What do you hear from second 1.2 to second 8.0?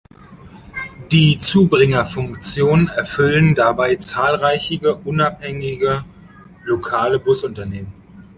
Zubringerfunktion erfüllen dabei zahlreiche unabhängige lokale Busunternehmen.